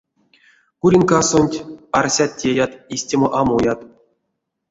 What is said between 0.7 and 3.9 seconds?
Куринкасонть, арсят-теят, истямо а муят.